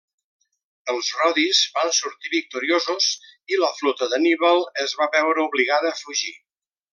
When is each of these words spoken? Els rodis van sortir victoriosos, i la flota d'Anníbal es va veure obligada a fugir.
Els 0.93 1.09
rodis 1.17 1.59
van 1.75 1.91
sortir 1.97 2.31
victoriosos, 2.35 3.11
i 3.53 3.61
la 3.65 3.71
flota 3.81 4.09
d'Anníbal 4.15 4.65
es 4.87 4.97
va 5.03 5.09
veure 5.21 5.45
obligada 5.51 5.93
a 5.93 6.01
fugir. 6.05 6.35